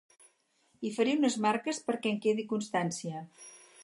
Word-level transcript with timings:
Hi 0.87 0.91
faré 0.95 1.11
unes 1.17 1.37
marques 1.45 1.81
perquè 1.91 2.13
en 2.13 2.17
quedi 2.27 2.47
constància. 2.55 3.23